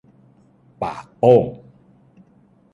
[0.81, 1.45] ปากโป้ง